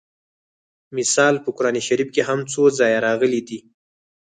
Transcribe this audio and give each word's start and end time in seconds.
مثل 0.97 1.33
په 1.43 1.49
قران 1.57 1.75
شریف 1.87 2.09
کې 2.15 2.21
هم 2.29 2.39
څو 2.51 2.63
ځایه 2.79 2.99
راغلی 3.07 3.41
دی 3.47 3.59